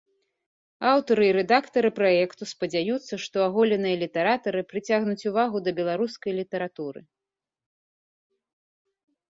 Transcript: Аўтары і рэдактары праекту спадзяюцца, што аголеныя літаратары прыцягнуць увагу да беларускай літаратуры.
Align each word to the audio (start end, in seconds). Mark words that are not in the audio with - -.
Аўтары 0.91 1.23
і 1.27 1.33
рэдактары 1.37 1.89
праекту 1.99 2.43
спадзяюцца, 2.53 3.13
што 3.25 3.35
аголеныя 3.49 3.95
літаратары 4.05 4.61
прыцягнуць 4.73 5.27
увагу 5.33 5.57
да 5.69 5.77
беларускай 5.83 6.31
літаратуры. 6.41 6.99